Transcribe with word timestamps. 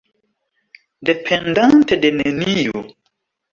Dependante 1.09 2.01
de 2.07 2.13
neniu! 2.17 2.85